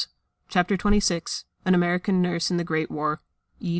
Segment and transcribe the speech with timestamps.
[0.49, 3.21] ]CHAPTER XXVI AN AMERICAN NURSE IN THE GREAT WAR
[3.61, 3.69] _E.